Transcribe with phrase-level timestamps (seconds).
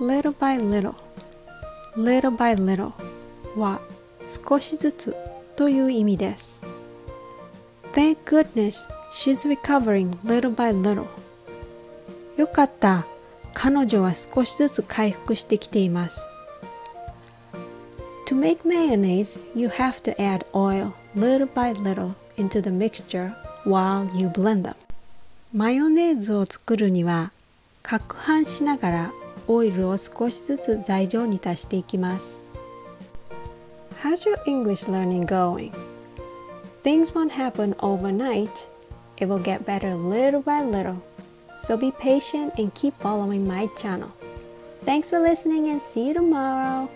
[0.00, 0.94] little by little
[1.96, 2.92] little by little
[3.58, 3.80] は
[4.46, 5.16] 少しずつ
[5.56, 6.64] という意味です
[7.94, 11.06] Thank goodness she's recovering little by little
[12.36, 13.06] よかった
[13.54, 16.30] 彼女は少しずつ回復してきています
[18.26, 23.32] To make mayonnaise, you have to add oil little by little into the mixture
[23.64, 24.74] while you blend them.
[25.54, 27.30] マヨネーズを作るには、
[27.84, 29.12] 攪拌しながら
[29.47, 32.39] オイルを少しずつ材料に足していきます。
[34.01, 35.71] How's your English learning going?
[36.83, 38.67] Things won't happen overnight.
[39.17, 40.97] It will get better little by little.
[41.59, 44.09] So be patient and keep following my channel.
[44.83, 46.89] Thanks for listening and see you tomorrow.